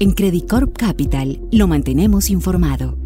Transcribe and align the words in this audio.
En 0.00 0.10
Credit 0.10 0.48
Corp 0.48 0.76
Capital 0.76 1.38
lo 1.52 1.68
mantenemos 1.68 2.28
informado. 2.28 2.98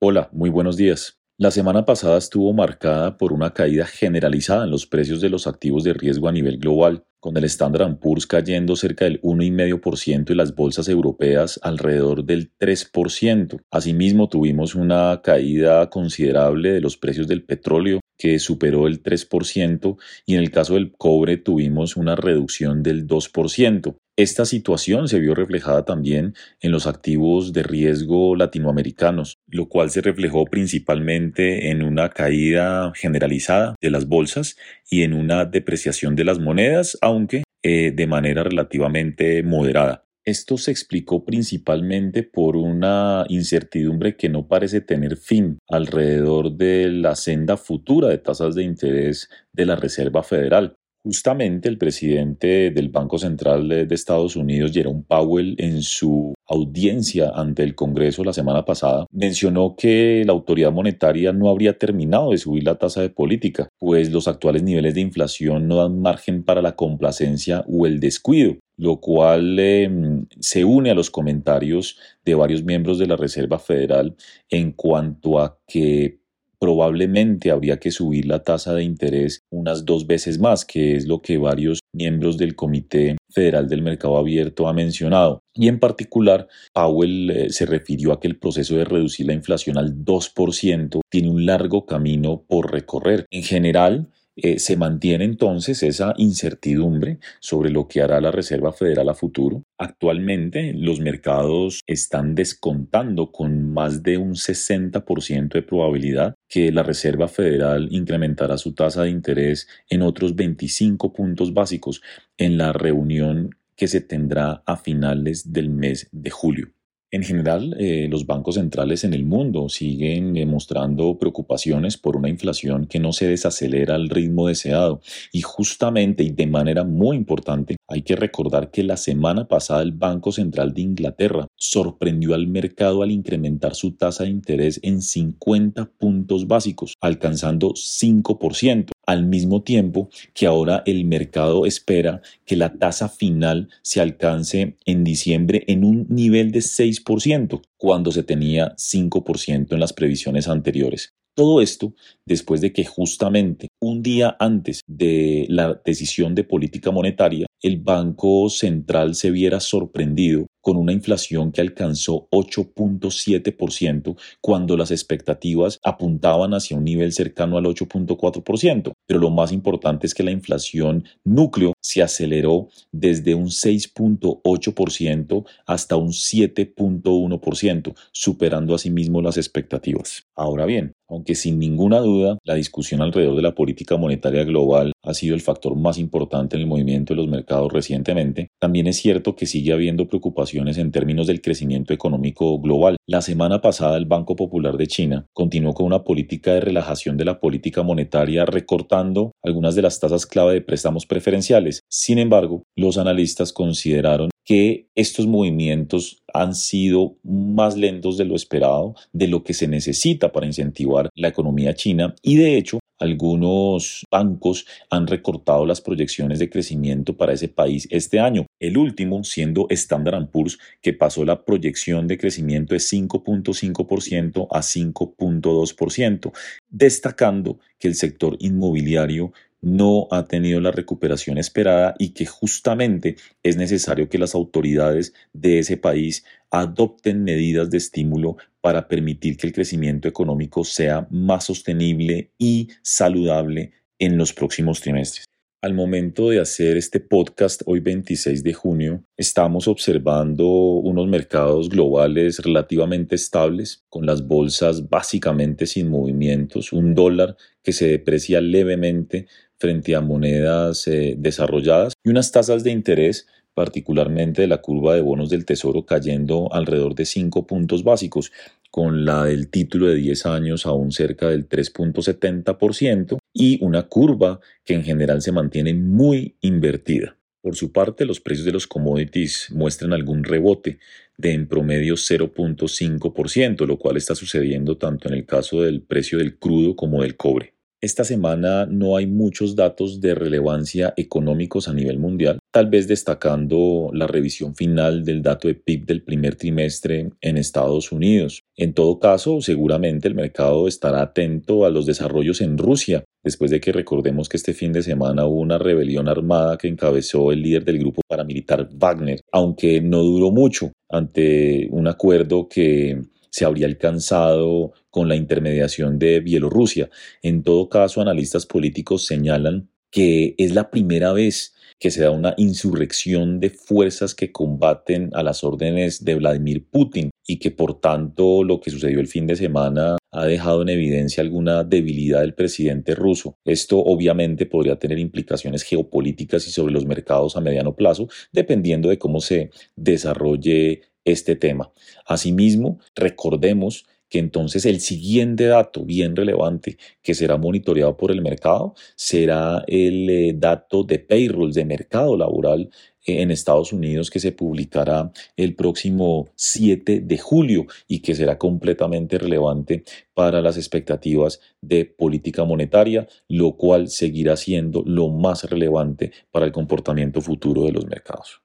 Hola, 0.00 0.28
muy 0.32 0.48
buenos 0.48 0.76
días. 0.76 1.18
La 1.36 1.50
semana 1.50 1.84
pasada 1.84 2.18
estuvo 2.18 2.52
marcada 2.52 3.16
por 3.16 3.32
una 3.32 3.52
caída 3.54 3.86
generalizada 3.86 4.64
en 4.64 4.70
los 4.70 4.86
precios 4.86 5.20
de 5.20 5.30
los 5.30 5.46
activos 5.46 5.82
de 5.82 5.94
riesgo 5.94 6.28
a 6.28 6.32
nivel 6.32 6.58
global, 6.58 7.04
con 7.18 7.36
el 7.36 7.44
Standard 7.44 7.98
Poor's 7.98 8.26
cayendo 8.26 8.76
cerca 8.76 9.06
del 9.06 9.20
1,5% 9.22 10.30
y 10.30 10.34
las 10.34 10.54
bolsas 10.54 10.88
europeas 10.88 11.58
alrededor 11.62 12.24
del 12.24 12.52
3%. 12.58 13.60
Asimismo, 13.70 14.28
tuvimos 14.28 14.74
una 14.74 15.20
caída 15.24 15.88
considerable 15.90 16.72
de 16.72 16.80
los 16.80 16.96
precios 16.98 17.26
del 17.26 17.42
petróleo 17.42 18.00
que 18.18 18.38
superó 18.38 18.86
el 18.86 19.02
3% 19.02 19.96
y 20.26 20.34
en 20.34 20.40
el 20.40 20.50
caso 20.50 20.74
del 20.74 20.92
cobre 20.92 21.38
tuvimos 21.38 21.96
una 21.96 22.16
reducción 22.16 22.82
del 22.82 23.06
2%. 23.06 23.96
Esta 24.20 24.44
situación 24.44 25.08
se 25.08 25.18
vio 25.18 25.34
reflejada 25.34 25.86
también 25.86 26.34
en 26.60 26.72
los 26.72 26.86
activos 26.86 27.54
de 27.54 27.62
riesgo 27.62 28.36
latinoamericanos, 28.36 29.38
lo 29.46 29.70
cual 29.70 29.90
se 29.90 30.02
reflejó 30.02 30.44
principalmente 30.44 31.70
en 31.70 31.82
una 31.82 32.10
caída 32.10 32.92
generalizada 32.94 33.76
de 33.80 33.90
las 33.90 34.06
bolsas 34.06 34.58
y 34.90 35.04
en 35.04 35.14
una 35.14 35.46
depreciación 35.46 36.16
de 36.16 36.24
las 36.24 36.38
monedas, 36.38 36.98
aunque 37.00 37.44
eh, 37.62 37.92
de 37.96 38.06
manera 38.06 38.42
relativamente 38.42 39.42
moderada. 39.42 40.04
Esto 40.22 40.58
se 40.58 40.70
explicó 40.70 41.24
principalmente 41.24 42.22
por 42.22 42.56
una 42.56 43.24
incertidumbre 43.30 44.16
que 44.16 44.28
no 44.28 44.46
parece 44.48 44.82
tener 44.82 45.16
fin 45.16 45.58
alrededor 45.66 46.52
de 46.52 46.88
la 46.88 47.16
senda 47.16 47.56
futura 47.56 48.08
de 48.08 48.18
tasas 48.18 48.54
de 48.54 48.64
interés 48.64 49.30
de 49.54 49.64
la 49.64 49.76
Reserva 49.76 50.22
Federal. 50.22 50.76
Justamente 51.02 51.68
el 51.68 51.78
presidente 51.78 52.70
del 52.70 52.90
Banco 52.90 53.18
Central 53.18 53.68
de 53.68 53.94
Estados 53.94 54.36
Unidos, 54.36 54.72
Jerome 54.72 55.02
Powell, 55.08 55.56
en 55.58 55.82
su 55.82 56.34
audiencia 56.46 57.30
ante 57.34 57.62
el 57.62 57.74
Congreso 57.74 58.22
la 58.22 58.34
semana 58.34 58.64
pasada, 58.66 59.06
mencionó 59.10 59.76
que 59.78 60.22
la 60.26 60.32
autoridad 60.32 60.72
monetaria 60.72 61.32
no 61.32 61.48
habría 61.48 61.78
terminado 61.78 62.32
de 62.32 62.38
subir 62.38 62.64
la 62.64 62.76
tasa 62.76 63.00
de 63.00 63.08
política, 63.08 63.68
pues 63.78 64.10
los 64.10 64.28
actuales 64.28 64.62
niveles 64.62 64.94
de 64.94 65.00
inflación 65.00 65.68
no 65.68 65.76
dan 65.76 66.02
margen 66.02 66.44
para 66.44 66.60
la 66.60 66.76
complacencia 66.76 67.64
o 67.66 67.86
el 67.86 67.98
descuido, 67.98 68.56
lo 68.76 69.00
cual 69.00 69.58
em, 69.58 70.26
se 70.40 70.64
une 70.64 70.90
a 70.90 70.94
los 70.94 71.10
comentarios 71.10 71.98
de 72.24 72.34
varios 72.34 72.62
miembros 72.62 72.98
de 72.98 73.06
la 73.06 73.16
Reserva 73.16 73.58
Federal 73.58 74.16
en 74.50 74.72
cuanto 74.72 75.38
a 75.38 75.58
que 75.66 76.19
probablemente 76.60 77.50
habría 77.50 77.78
que 77.78 77.90
subir 77.90 78.26
la 78.26 78.42
tasa 78.42 78.74
de 78.74 78.84
interés 78.84 79.42
unas 79.50 79.84
dos 79.86 80.06
veces 80.06 80.38
más, 80.38 80.64
que 80.64 80.94
es 80.94 81.06
lo 81.06 81.22
que 81.22 81.38
varios 81.38 81.80
miembros 81.92 82.36
del 82.36 82.54
Comité 82.54 83.16
Federal 83.30 83.68
del 83.68 83.82
Mercado 83.82 84.18
Abierto 84.18 84.68
ha 84.68 84.72
mencionado. 84.74 85.40
Y 85.54 85.68
en 85.68 85.80
particular, 85.80 86.48
Powell 86.74 87.30
eh, 87.30 87.50
se 87.50 87.66
refirió 87.66 88.12
a 88.12 88.20
que 88.20 88.28
el 88.28 88.38
proceso 88.38 88.76
de 88.76 88.84
reducir 88.84 89.26
la 89.26 89.32
inflación 89.32 89.78
al 89.78 90.04
2% 90.04 91.00
tiene 91.10 91.30
un 91.30 91.46
largo 91.46 91.86
camino 91.86 92.44
por 92.46 92.70
recorrer. 92.70 93.26
En 93.30 93.42
general, 93.42 94.08
eh, 94.42 94.58
se 94.58 94.76
mantiene 94.76 95.24
entonces 95.24 95.82
esa 95.82 96.14
incertidumbre 96.16 97.18
sobre 97.40 97.70
lo 97.70 97.88
que 97.88 98.02
hará 98.02 98.20
la 98.20 98.30
Reserva 98.30 98.72
Federal 98.72 99.08
a 99.08 99.14
futuro. 99.14 99.62
Actualmente 99.78 100.72
los 100.74 101.00
mercados 101.00 101.82
están 101.86 102.34
descontando 102.34 103.32
con 103.32 103.72
más 103.72 104.02
de 104.02 104.18
un 104.18 104.34
60% 104.34 105.52
de 105.52 105.62
probabilidad 105.62 106.34
que 106.48 106.72
la 106.72 106.82
Reserva 106.82 107.28
Federal 107.28 107.88
incrementará 107.90 108.58
su 108.58 108.74
tasa 108.74 109.02
de 109.02 109.10
interés 109.10 109.68
en 109.88 110.02
otros 110.02 110.34
25 110.34 111.12
puntos 111.12 111.54
básicos 111.54 112.02
en 112.36 112.58
la 112.58 112.72
reunión 112.72 113.50
que 113.76 113.88
se 113.88 114.00
tendrá 114.00 114.62
a 114.66 114.76
finales 114.76 115.52
del 115.52 115.70
mes 115.70 116.08
de 116.12 116.30
julio. 116.30 116.72
En 117.12 117.24
general, 117.24 117.76
eh, 117.80 118.06
los 118.08 118.24
bancos 118.24 118.54
centrales 118.54 119.02
en 119.02 119.14
el 119.14 119.24
mundo 119.24 119.68
siguen 119.68 120.48
mostrando 120.48 121.18
preocupaciones 121.18 121.96
por 121.96 122.16
una 122.16 122.28
inflación 122.28 122.86
que 122.86 123.00
no 123.00 123.12
se 123.12 123.26
desacelera 123.26 123.96
al 123.96 124.08
ritmo 124.08 124.46
deseado. 124.46 125.00
Y 125.32 125.42
justamente 125.42 126.22
y 126.22 126.30
de 126.30 126.46
manera 126.46 126.84
muy 126.84 127.16
importante, 127.16 127.76
hay 127.88 128.02
que 128.02 128.14
recordar 128.14 128.70
que 128.70 128.84
la 128.84 128.96
semana 128.96 129.48
pasada 129.48 129.82
el 129.82 129.90
Banco 129.90 130.30
Central 130.30 130.72
de 130.72 130.82
Inglaterra 130.82 131.48
sorprendió 131.56 132.34
al 132.34 132.46
mercado 132.46 133.02
al 133.02 133.10
incrementar 133.10 133.74
su 133.74 133.96
tasa 133.96 134.22
de 134.22 134.30
interés 134.30 134.78
en 134.84 135.02
50 135.02 135.86
puntos 135.98 136.46
básicos, 136.46 136.94
alcanzando 137.00 137.70
5% 137.70 138.90
al 139.10 139.24
mismo 139.24 139.62
tiempo 139.62 140.08
que 140.34 140.46
ahora 140.46 140.84
el 140.86 141.04
mercado 141.04 141.66
espera 141.66 142.22
que 142.46 142.54
la 142.54 142.74
tasa 142.74 143.08
final 143.08 143.68
se 143.82 144.00
alcance 144.00 144.76
en 144.86 145.02
diciembre 145.02 145.64
en 145.66 145.84
un 145.84 146.06
nivel 146.08 146.52
de 146.52 146.60
6%, 146.60 147.60
cuando 147.76 148.12
se 148.12 148.22
tenía 148.22 148.76
5% 148.76 149.72
en 149.72 149.80
las 149.80 149.92
previsiones 149.92 150.46
anteriores. 150.46 151.12
Todo 151.34 151.60
esto 151.60 151.94
después 152.24 152.60
de 152.60 152.72
que 152.72 152.84
justamente 152.84 153.69
un 153.80 154.02
día 154.02 154.36
antes 154.38 154.82
de 154.86 155.46
la 155.48 155.80
decisión 155.84 156.34
de 156.34 156.44
política 156.44 156.90
monetaria, 156.90 157.46
el 157.62 157.78
Banco 157.78 158.48
Central 158.48 159.14
se 159.14 159.30
viera 159.30 159.60
sorprendido 159.60 160.46
con 160.60 160.76
una 160.76 160.92
inflación 160.92 161.52
que 161.52 161.60
alcanzó 161.60 162.28
8.7% 162.30 164.16
cuando 164.40 164.76
las 164.76 164.90
expectativas 164.90 165.78
apuntaban 165.82 166.52
hacia 166.54 166.76
un 166.76 166.84
nivel 166.84 167.12
cercano 167.12 167.56
al 167.56 167.64
8.4%. 167.64 168.92
Pero 169.06 169.20
lo 169.20 169.30
más 169.30 169.52
importante 169.52 170.06
es 170.06 170.14
que 170.14 170.22
la 170.22 170.30
inflación 170.30 171.04
núcleo 171.24 171.72
se 171.80 172.02
aceleró 172.02 172.68
desde 172.92 173.34
un 173.34 173.46
6.8% 173.46 175.44
hasta 175.66 175.96
un 175.96 176.08
7.1%, 176.08 177.94
superando 178.12 178.74
asimismo 178.74 179.22
las 179.22 179.38
expectativas. 179.38 180.24
Ahora 180.36 180.66
bien, 180.66 180.92
aunque 181.08 181.34
sin 181.34 181.58
ninguna 181.58 181.98
duda 181.98 182.38
la 182.44 182.54
discusión 182.54 183.02
alrededor 183.02 183.36
de 183.36 183.42
la 183.42 183.54
política 183.70 183.96
monetaria 183.96 184.42
global 184.42 184.90
ha 185.04 185.14
sido 185.14 185.36
el 185.36 185.40
factor 185.40 185.76
más 185.76 185.96
importante 185.96 186.56
en 186.56 186.62
el 186.62 186.66
movimiento 186.66 187.14
de 187.14 187.18
los 187.18 187.28
mercados 187.28 187.72
recientemente, 187.72 188.48
también 188.58 188.88
es 188.88 188.96
cierto 188.96 189.36
que 189.36 189.46
sigue 189.46 189.72
habiendo 189.72 190.08
preocupaciones 190.08 190.76
en 190.76 190.90
términos 190.90 191.28
del 191.28 191.40
crecimiento 191.40 191.94
económico 191.94 192.58
global. 192.60 192.96
La 193.06 193.22
semana 193.22 193.60
pasada 193.60 193.96
el 193.96 194.06
Banco 194.06 194.34
Popular 194.34 194.76
de 194.76 194.88
China 194.88 195.26
continuó 195.32 195.72
con 195.72 195.86
una 195.86 196.02
política 196.02 196.54
de 196.54 196.62
relajación 196.62 197.16
de 197.16 197.24
la 197.24 197.38
política 197.38 197.84
monetaria 197.84 198.44
recortando 198.44 199.30
algunas 199.44 199.76
de 199.76 199.82
las 199.82 200.00
tasas 200.00 200.26
clave 200.26 200.54
de 200.54 200.62
préstamos 200.62 201.06
preferenciales. 201.06 201.82
Sin 201.88 202.18
embargo, 202.18 202.64
los 202.76 202.98
analistas 202.98 203.52
consideraron 203.52 204.30
que 204.44 204.88
estos 204.96 205.28
movimientos 205.28 206.24
han 206.34 206.56
sido 206.56 207.16
más 207.22 207.76
lentos 207.76 208.18
de 208.18 208.24
lo 208.24 208.34
esperado, 208.34 208.96
de 209.12 209.28
lo 209.28 209.44
que 209.44 209.54
se 209.54 209.68
necesita 209.68 210.32
para 210.32 210.46
incentivar 210.46 211.08
la 211.14 211.28
economía 211.28 211.74
china 211.74 212.16
y 212.20 212.36
de 212.36 212.56
hecho 212.56 212.80
algunos 213.00 214.04
bancos 214.10 214.66
han 214.90 215.06
recortado 215.06 215.66
las 215.66 215.80
proyecciones 215.80 216.38
de 216.38 216.50
crecimiento 216.50 217.16
para 217.16 217.32
ese 217.32 217.48
país 217.48 217.88
este 217.90 218.20
año. 218.20 218.46
El 218.60 218.76
último 218.76 219.24
siendo 219.24 219.66
Standard 219.70 220.28
Poor's, 220.28 220.58
que 220.82 220.92
pasó 220.92 221.24
la 221.24 221.44
proyección 221.44 222.06
de 222.06 222.18
crecimiento 222.18 222.74
de 222.74 222.80
5.5% 222.80 224.46
a 224.50 224.60
5.2%, 224.60 226.32
destacando 226.68 227.58
que 227.78 227.88
el 227.88 227.94
sector 227.94 228.36
inmobiliario 228.38 229.32
no 229.62 230.08
ha 230.10 230.24
tenido 230.24 230.60
la 230.60 230.70
recuperación 230.70 231.38
esperada 231.38 231.94
y 231.98 232.10
que 232.10 232.26
justamente 232.26 233.16
es 233.42 233.56
necesario 233.56 234.08
que 234.08 234.18
las 234.18 234.34
autoridades 234.34 235.12
de 235.32 235.58
ese 235.58 235.76
país 235.76 236.24
adopten 236.50 237.24
medidas 237.24 237.70
de 237.70 237.78
estímulo 237.78 238.36
para 238.60 238.88
permitir 238.88 239.36
que 239.36 239.46
el 239.46 239.52
crecimiento 239.52 240.08
económico 240.08 240.64
sea 240.64 241.06
más 241.10 241.44
sostenible 241.44 242.30
y 242.38 242.68
saludable 242.82 243.72
en 243.98 244.16
los 244.16 244.32
próximos 244.32 244.80
trimestres. 244.80 245.26
Al 245.62 245.74
momento 245.74 246.30
de 246.30 246.40
hacer 246.40 246.78
este 246.78 247.00
podcast, 247.00 247.60
hoy 247.66 247.80
26 247.80 248.42
de 248.42 248.54
junio, 248.54 249.04
estamos 249.18 249.68
observando 249.68 250.46
unos 250.46 251.06
mercados 251.06 251.68
globales 251.68 252.38
relativamente 252.38 253.14
estables, 253.14 253.84
con 253.90 254.06
las 254.06 254.26
bolsas 254.26 254.88
básicamente 254.88 255.66
sin 255.66 255.90
movimientos, 255.90 256.72
un 256.72 256.94
dólar 256.94 257.36
que 257.62 257.72
se 257.72 257.88
deprecia 257.88 258.40
levemente 258.40 259.26
frente 259.58 259.94
a 259.94 260.00
monedas 260.00 260.88
eh, 260.88 261.14
desarrolladas 261.18 261.92
y 262.02 262.08
unas 262.08 262.32
tasas 262.32 262.64
de 262.64 262.70
interés 262.70 263.26
particularmente 263.52 264.40
de 264.40 264.48
la 264.48 264.62
curva 264.62 264.94
de 264.94 265.02
bonos 265.02 265.28
del 265.28 265.44
Tesoro 265.44 265.84
cayendo 265.84 266.50
alrededor 266.54 266.94
de 266.94 267.04
5 267.04 267.46
puntos 267.46 267.84
básicos, 267.84 268.32
con 268.70 269.04
la 269.04 269.24
del 269.24 269.50
título 269.50 269.88
de 269.88 269.96
10 269.96 270.24
años 270.24 270.64
aún 270.64 270.90
cerca 270.90 271.28
del 271.28 271.46
3.70% 271.46 273.19
y 273.32 273.62
una 273.64 273.84
curva 273.84 274.40
que 274.64 274.74
en 274.74 274.84
general 274.84 275.22
se 275.22 275.32
mantiene 275.32 275.74
muy 275.74 276.36
invertida. 276.40 277.16
Por 277.42 277.56
su 277.56 277.72
parte, 277.72 278.04
los 278.04 278.20
precios 278.20 278.44
de 278.44 278.52
los 278.52 278.66
commodities 278.66 279.48
muestran 279.50 279.94
algún 279.94 280.24
rebote 280.24 280.78
de 281.16 281.32
en 281.32 281.48
promedio 281.48 281.94
0.5%, 281.94 283.66
lo 283.66 283.78
cual 283.78 283.96
está 283.96 284.14
sucediendo 284.14 284.76
tanto 284.76 285.08
en 285.08 285.14
el 285.14 285.24
caso 285.24 285.62
del 285.62 285.80
precio 285.80 286.18
del 286.18 286.38
crudo 286.38 286.76
como 286.76 287.02
del 287.02 287.16
cobre. 287.16 287.54
Esta 287.80 288.04
semana 288.04 288.66
no 288.66 288.96
hay 288.96 289.06
muchos 289.06 289.56
datos 289.56 290.02
de 290.02 290.14
relevancia 290.14 290.92
económicos 290.98 291.66
a 291.66 291.72
nivel 291.72 291.98
mundial, 291.98 292.39
tal 292.50 292.66
vez 292.66 292.88
destacando 292.88 293.90
la 293.92 294.06
revisión 294.06 294.54
final 294.54 295.04
del 295.04 295.22
dato 295.22 295.48
de 295.48 295.54
PIB 295.54 295.86
del 295.86 296.02
primer 296.02 296.34
trimestre 296.34 297.10
en 297.20 297.36
Estados 297.36 297.92
Unidos. 297.92 298.42
En 298.56 298.74
todo 298.74 298.98
caso, 298.98 299.40
seguramente 299.40 300.08
el 300.08 300.14
mercado 300.14 300.66
estará 300.66 301.02
atento 301.02 301.64
a 301.64 301.70
los 301.70 301.86
desarrollos 301.86 302.40
en 302.40 302.58
Rusia, 302.58 303.04
después 303.22 303.50
de 303.50 303.60
que 303.60 303.72
recordemos 303.72 304.28
que 304.28 304.36
este 304.36 304.54
fin 304.54 304.72
de 304.72 304.82
semana 304.82 305.26
hubo 305.26 305.40
una 305.40 305.58
rebelión 305.58 306.08
armada 306.08 306.58
que 306.58 306.68
encabezó 306.68 307.30
el 307.32 307.42
líder 307.42 307.64
del 307.64 307.78
grupo 307.78 308.02
paramilitar 308.08 308.68
Wagner, 308.72 309.20
aunque 309.30 309.80
no 309.80 310.02
duró 310.02 310.30
mucho 310.30 310.72
ante 310.88 311.68
un 311.70 311.86
acuerdo 311.86 312.48
que 312.48 313.00
se 313.30 313.44
habría 313.44 313.66
alcanzado 313.66 314.72
con 314.90 315.08
la 315.08 315.14
intermediación 315.14 316.00
de 316.00 316.18
Bielorrusia. 316.18 316.90
En 317.22 317.44
todo 317.44 317.68
caso, 317.68 318.00
analistas 318.00 318.44
políticos 318.44 319.06
señalan 319.06 319.68
que 319.90 320.34
es 320.38 320.54
la 320.54 320.70
primera 320.70 321.12
vez 321.12 321.54
que 321.80 321.90
se 321.90 322.02
da 322.02 322.10
una 322.10 322.34
insurrección 322.36 323.40
de 323.40 323.48
fuerzas 323.48 324.14
que 324.14 324.30
combaten 324.30 325.10
a 325.14 325.22
las 325.22 325.42
órdenes 325.42 326.04
de 326.04 326.14
Vladimir 326.14 326.68
Putin 326.70 327.10
y 327.26 327.38
que 327.38 327.50
por 327.50 327.80
tanto 327.80 328.44
lo 328.44 328.60
que 328.60 328.70
sucedió 328.70 329.00
el 329.00 329.08
fin 329.08 329.26
de 329.26 329.34
semana 329.34 329.96
ha 330.12 330.26
dejado 330.26 330.62
en 330.62 330.68
evidencia 330.68 331.22
alguna 331.22 331.64
debilidad 331.64 332.20
del 332.20 332.34
presidente 332.34 332.94
ruso. 332.94 333.38
Esto 333.44 333.78
obviamente 333.78 334.44
podría 334.44 334.78
tener 334.78 334.98
implicaciones 334.98 335.62
geopolíticas 335.62 336.46
y 336.46 336.50
sobre 336.50 336.74
los 336.74 336.84
mercados 336.84 337.36
a 337.36 337.40
mediano 337.40 337.74
plazo, 337.74 338.08
dependiendo 338.30 338.90
de 338.90 338.98
cómo 338.98 339.20
se 339.20 339.50
desarrolle 339.74 340.82
este 341.04 341.34
tema. 341.34 341.72
Asimismo, 342.04 342.78
recordemos 342.94 343.86
que 344.10 344.18
entonces 344.18 344.66
el 344.66 344.80
siguiente 344.80 345.46
dato 345.46 345.84
bien 345.84 346.14
relevante 346.14 346.76
que 347.02 347.14
será 347.14 347.38
monitoreado 347.38 347.96
por 347.96 348.10
el 348.10 348.20
mercado 348.20 348.74
será 348.96 349.64
el 349.66 350.10
eh, 350.10 350.32
dato 350.36 350.82
de 350.82 350.98
payrolls 350.98 351.54
de 351.54 351.64
mercado 351.64 352.16
laboral 352.16 352.68
eh, 353.06 353.22
en 353.22 353.30
Estados 353.30 353.72
Unidos 353.72 354.10
que 354.10 354.20
se 354.20 354.32
publicará 354.32 355.10
el 355.36 355.54
próximo 355.54 356.28
7 356.34 357.00
de 357.00 357.18
julio 357.18 357.66
y 357.88 358.00
que 358.00 358.14
será 358.14 358.36
completamente 358.36 359.16
relevante 359.16 359.84
para 360.12 360.42
las 360.42 360.56
expectativas 360.58 361.40
de 361.62 361.86
política 361.86 362.44
monetaria, 362.44 363.06
lo 363.28 363.56
cual 363.56 363.88
seguirá 363.88 364.36
siendo 364.36 364.82
lo 364.84 365.08
más 365.08 365.44
relevante 365.44 366.12
para 366.30 366.44
el 366.44 366.52
comportamiento 366.52 367.20
futuro 367.20 367.62
de 367.62 367.72
los 367.72 367.86
mercados. 367.86 368.42